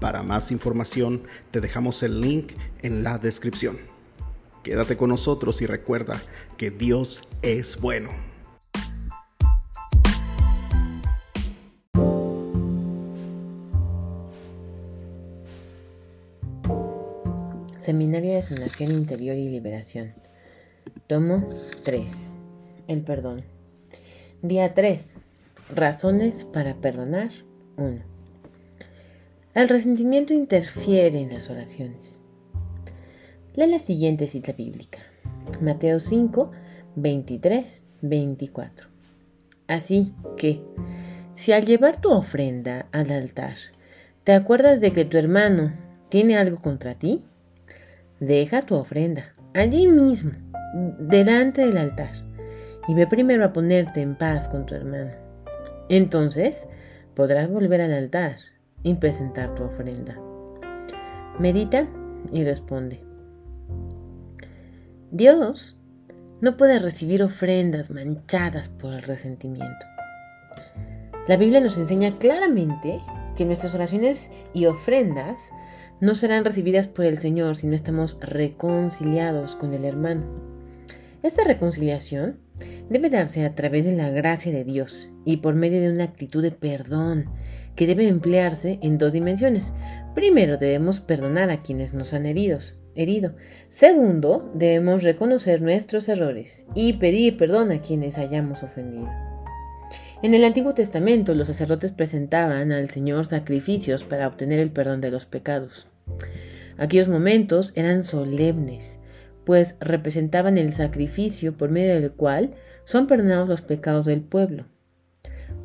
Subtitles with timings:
[0.00, 3.78] Para más información te dejamos el link en la descripción.
[4.62, 6.20] Quédate con nosotros y recuerda
[6.56, 8.10] que Dios es bueno.
[17.76, 20.14] Seminario de Sanación Interior y Liberación.
[21.08, 21.48] Tomo
[21.84, 22.32] 3.
[22.88, 23.42] El perdón.
[24.42, 25.16] Día 3.
[25.74, 27.30] Razones para perdonar
[27.76, 28.09] 1.
[29.52, 32.22] El resentimiento interfiere en las oraciones.
[33.56, 35.00] Lee la siguiente cita bíblica.
[35.60, 36.52] Mateo 5,
[36.94, 38.86] 23, 24.
[39.66, 40.62] Así que,
[41.34, 43.54] si al llevar tu ofrenda al altar,
[44.22, 45.72] te acuerdas de que tu hermano
[46.10, 47.24] tiene algo contra ti,
[48.20, 50.30] deja tu ofrenda allí mismo,
[51.00, 52.12] delante del altar,
[52.86, 55.10] y ve primero a ponerte en paz con tu hermano.
[55.88, 56.68] Entonces
[57.16, 58.36] podrás volver al altar
[58.82, 60.18] y presentar tu ofrenda.
[61.38, 61.86] Medita
[62.32, 63.00] y responde.
[65.10, 65.76] Dios
[66.40, 69.86] no puede recibir ofrendas manchadas por el resentimiento.
[71.28, 73.00] La Biblia nos enseña claramente
[73.36, 75.50] que nuestras oraciones y ofrendas
[76.00, 80.24] no serán recibidas por el Señor si no estamos reconciliados con el hermano.
[81.22, 82.38] Esta reconciliación
[82.88, 86.42] debe darse a través de la gracia de Dios y por medio de una actitud
[86.42, 87.26] de perdón
[87.80, 89.72] que debe emplearse en dos dimensiones.
[90.14, 93.32] Primero, debemos perdonar a quienes nos han heridos, herido.
[93.68, 99.08] Segundo, debemos reconocer nuestros errores y pedir perdón a quienes hayamos ofendido.
[100.22, 105.10] En el Antiguo Testamento los sacerdotes presentaban al Señor sacrificios para obtener el perdón de
[105.10, 105.88] los pecados.
[106.76, 108.98] Aquellos momentos eran solemnes,
[109.46, 112.52] pues representaban el sacrificio por medio del cual
[112.84, 114.66] son perdonados los pecados del pueblo.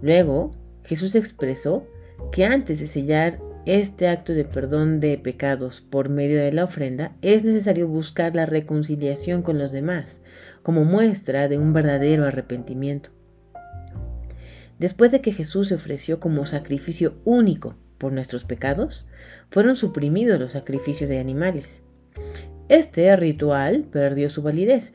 [0.00, 0.52] Luego,
[0.84, 1.88] Jesús expresó
[2.32, 7.16] que antes de sellar este acto de perdón de pecados por medio de la ofrenda,
[7.22, 10.20] es necesario buscar la reconciliación con los demás,
[10.62, 13.10] como muestra de un verdadero arrepentimiento.
[14.78, 19.06] Después de que Jesús se ofreció como sacrificio único por nuestros pecados,
[19.50, 21.82] fueron suprimidos los sacrificios de animales.
[22.68, 24.92] Este ritual perdió su validez,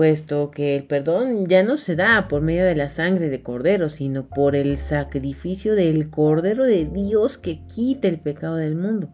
[0.00, 3.90] puesto que el perdón ya no se da por medio de la sangre de cordero,
[3.90, 9.10] sino por el sacrificio del cordero de Dios que quita el pecado del mundo.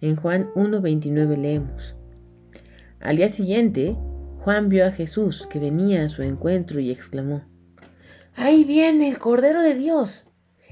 [0.00, 1.94] En Juan 1.29 leemos.
[2.98, 3.96] Al día siguiente,
[4.40, 7.44] Juan vio a Jesús que venía a su encuentro y exclamó,
[8.34, 10.28] Ahí viene el Cordero de Dios,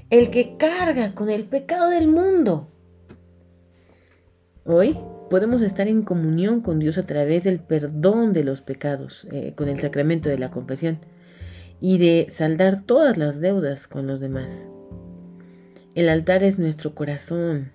[0.09, 2.73] el que carga con el pecado del mundo.
[4.65, 9.53] Hoy podemos estar en comunión con Dios a través del perdón de los pecados, eh,
[9.55, 10.99] con el sacramento de la confesión,
[11.79, 14.67] y de saldar todas las deudas con los demás.
[15.95, 17.71] El altar es nuestro corazón.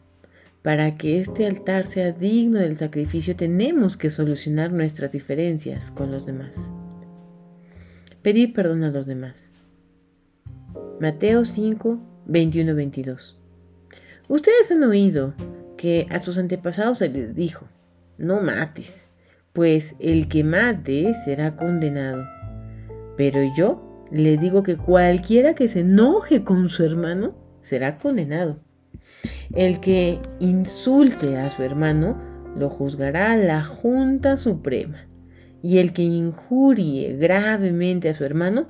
[0.62, 6.24] Para que este altar sea digno del sacrificio tenemos que solucionar nuestras diferencias con los
[6.24, 6.70] demás.
[8.22, 9.54] Pedir perdón a los demás.
[11.00, 11.98] Mateo 5,
[12.28, 13.34] 21-22.
[14.28, 15.34] Ustedes han oído
[15.82, 17.66] que a sus antepasados se les dijo,
[18.16, 19.08] no mates,
[19.52, 22.24] pues el que mate será condenado.
[23.16, 28.60] Pero yo les digo que cualquiera que se enoje con su hermano será condenado.
[29.56, 32.14] El que insulte a su hermano
[32.56, 35.04] lo juzgará la Junta Suprema.
[35.64, 38.66] Y el que injurie gravemente a su hermano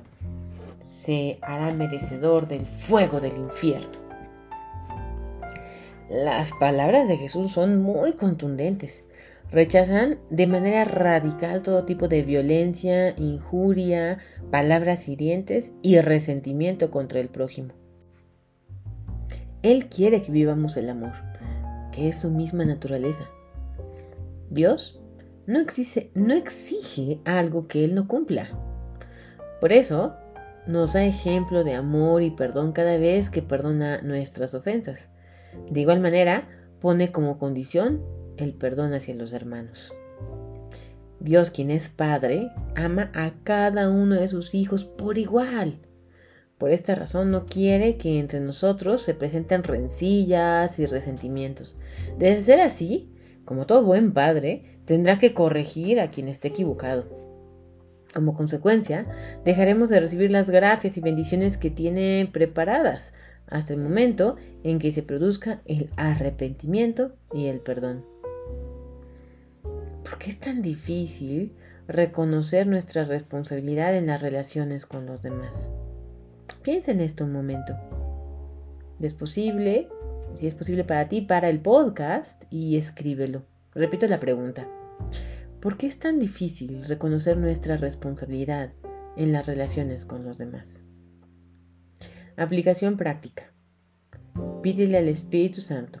[0.79, 4.02] se hará merecedor del fuego del infierno.
[6.09, 9.03] Las palabras de Jesús son muy contundentes.
[9.51, 14.17] Rechazan de manera radical todo tipo de violencia, injuria,
[14.51, 17.73] palabras hirientes y resentimiento contra el prójimo.
[19.61, 21.13] Él quiere que vivamos el amor,
[21.91, 23.29] que es su misma naturaleza.
[24.49, 24.99] Dios
[25.45, 28.49] no exige, no exige algo que Él no cumpla.
[29.61, 30.15] Por eso
[30.67, 35.09] nos da ejemplo de amor y perdón cada vez que perdona nuestras ofensas.
[35.69, 38.01] De igual manera, pone como condición
[38.37, 39.93] el perdón hacia los hermanos.
[41.19, 45.79] Dios, quien es Padre, ama a cada uno de sus hijos por igual.
[46.57, 51.77] Por esta razón no quiere que entre nosotros se presenten rencillas y resentimientos.
[52.17, 53.09] De ser así,
[53.45, 57.05] como todo buen padre, tendrá que corregir a quien esté equivocado.
[58.13, 59.07] Como consecuencia,
[59.43, 63.13] dejaremos de recibir las gracias y bendiciones que tiene preparadas
[63.47, 68.05] hasta el momento en que se produzca el arrepentimiento y el perdón.
[70.03, 71.53] ¿Por qué es tan difícil
[71.87, 75.71] reconocer nuestra responsabilidad en las relaciones con los demás?
[76.61, 77.73] Piensa en esto un momento.
[79.01, 79.89] Es posible,
[80.33, 83.43] si es posible para ti, para el podcast y escríbelo.
[83.73, 84.67] Repito la pregunta.
[85.59, 88.71] ¿Por qué es tan difícil reconocer nuestra responsabilidad
[89.15, 90.83] en las relaciones con los demás?
[92.35, 93.53] Aplicación práctica.
[94.63, 95.99] Pídele al Espíritu Santo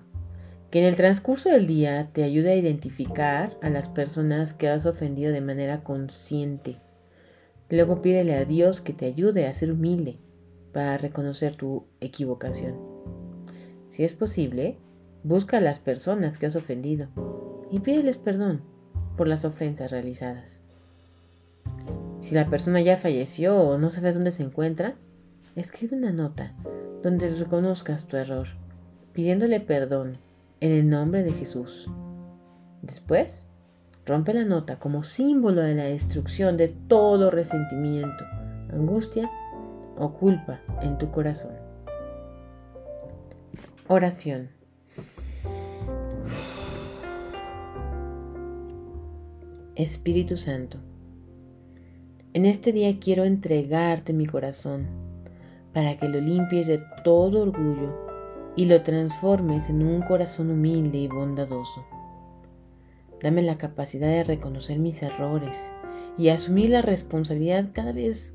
[0.71, 4.87] que en el transcurso del día te ayude a identificar a las personas que has
[4.87, 6.77] ofendido de manera consciente.
[7.69, 10.17] Luego pídele a Dios que te ayude a ser humilde
[10.71, 12.79] para reconocer tu equivocación.
[13.89, 14.79] Si es posible,
[15.23, 17.09] busca a las personas que has ofendido
[17.69, 18.63] y pídeles perdón
[19.15, 20.63] por las ofensas realizadas.
[22.21, 24.95] Si la persona ya falleció o no sabes dónde se encuentra,
[25.55, 26.53] escribe una nota
[27.03, 28.47] donde reconozcas tu error,
[29.13, 30.13] pidiéndole perdón
[30.59, 31.89] en el nombre de Jesús.
[32.81, 33.49] Después,
[34.05, 38.25] rompe la nota como símbolo de la destrucción de todo resentimiento,
[38.71, 39.29] angustia
[39.97, 41.53] o culpa en tu corazón.
[43.87, 44.49] Oración.
[49.75, 50.77] Espíritu Santo,
[52.33, 55.12] en este día quiero entregarte mi corazón
[55.73, 57.93] para que lo limpies de todo orgullo
[58.55, 61.83] y lo transformes en un corazón humilde y bondadoso.
[63.21, 65.71] Dame la capacidad de reconocer mis errores
[66.17, 68.33] y asumir la responsabilidad cada vez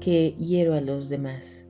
[0.00, 1.66] que hiero a los demás.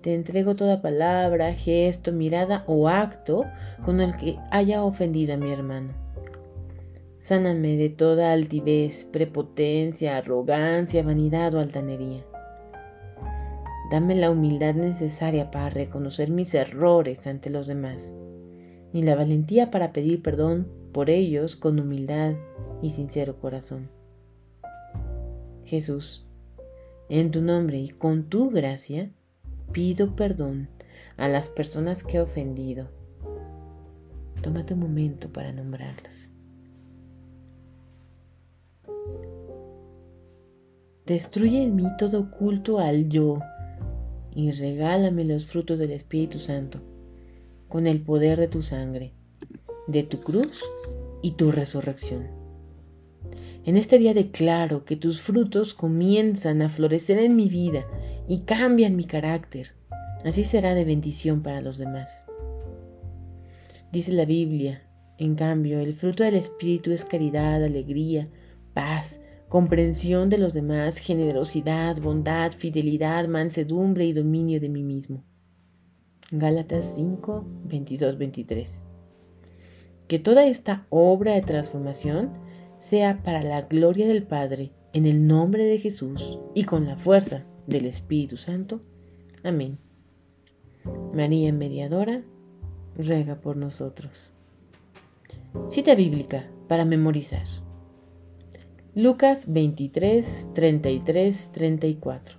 [0.00, 3.44] Te entrego toda palabra, gesto, mirada o acto
[3.84, 5.92] con el que haya ofendido a mi hermano.
[7.18, 12.24] Sáname de toda altivez, prepotencia, arrogancia, vanidad o altanería.
[13.92, 18.14] Dame la humildad necesaria para reconocer mis errores ante los demás
[18.90, 22.32] y la valentía para pedir perdón por ellos con humildad
[22.80, 23.90] y sincero corazón.
[25.66, 26.26] Jesús,
[27.10, 29.10] en tu nombre y con tu gracia,
[29.72, 30.70] pido perdón
[31.18, 32.88] a las personas que he ofendido.
[34.40, 36.32] Tómate un momento para nombrarlas.
[41.04, 43.38] Destruye en mí todo culto al yo
[44.34, 46.80] y regálame los frutos del Espíritu Santo,
[47.68, 49.12] con el poder de tu sangre,
[49.86, 50.62] de tu cruz
[51.22, 52.28] y tu resurrección.
[53.64, 57.86] En este día declaro que tus frutos comienzan a florecer en mi vida
[58.26, 59.74] y cambian mi carácter.
[60.24, 62.26] Así será de bendición para los demás.
[63.92, 64.82] Dice la Biblia,
[65.18, 68.28] en cambio, el fruto del Espíritu es caridad, alegría,
[68.74, 69.20] paz,
[69.52, 75.24] comprensión de los demás, generosidad, bondad, fidelidad, mansedumbre y dominio de mí mismo.
[76.30, 78.82] Gálatas 5, 22, 23.
[80.08, 82.30] Que toda esta obra de transformación
[82.78, 87.44] sea para la gloria del Padre, en el nombre de Jesús y con la fuerza
[87.66, 88.80] del Espíritu Santo.
[89.42, 89.76] Amén.
[91.12, 92.22] María Mediadora,
[92.96, 94.32] ruega por nosotros.
[95.68, 97.61] Cita bíblica para memorizar.
[98.94, 102.36] Lucas 23, 33, 34.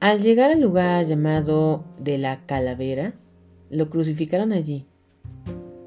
[0.00, 3.12] Al llegar al lugar llamado de la calavera,
[3.68, 4.86] lo crucificaron allí,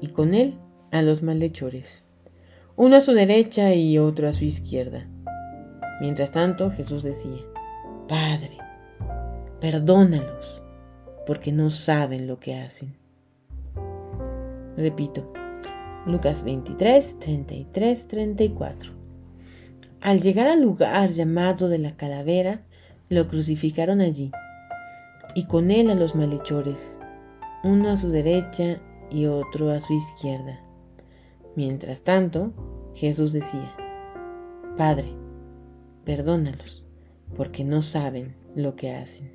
[0.00, 0.54] y con él
[0.92, 2.04] a los malhechores,
[2.76, 5.08] uno a su derecha y otro a su izquierda.
[6.00, 7.42] Mientras tanto, Jesús decía,
[8.06, 8.56] Padre,
[9.60, 10.62] perdónalos,
[11.26, 12.94] porque no saben lo que hacen.
[14.76, 15.32] Repito,
[16.06, 18.92] Lucas 23, 33, 34.
[20.00, 22.62] Al llegar al lugar llamado de la calavera,
[23.08, 24.30] lo crucificaron allí,
[25.34, 26.96] y con él a los malhechores,
[27.64, 30.60] uno a su derecha y otro a su izquierda.
[31.56, 32.52] Mientras tanto,
[32.94, 33.74] Jesús decía,
[34.76, 35.12] Padre,
[36.04, 36.86] perdónalos,
[37.36, 39.32] porque no saben lo que hacen.